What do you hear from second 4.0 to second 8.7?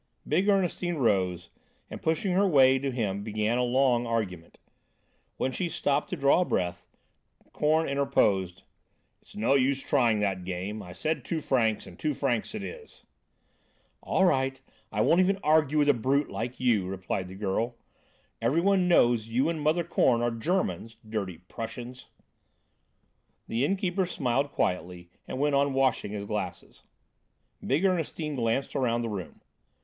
argument. When she stopped to draw a breath, Korn interposed: